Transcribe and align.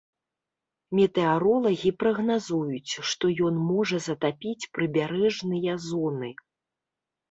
Метэаролагі 0.99 1.91
прагназуюць, 2.05 2.91
што 3.11 3.25
ён 3.51 3.55
можа 3.69 3.97
затапіць 4.09 4.69
прыбярэжныя 4.81 5.71
зоны. 5.91 6.37